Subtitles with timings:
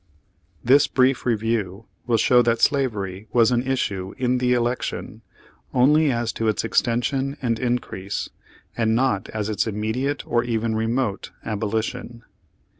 [0.63, 5.21] This brief review will show that slavery was an issue in the election,
[5.75, 8.31] only as to its extension and increase,
[8.75, 12.23] and not as to its immediate or even remote abolition.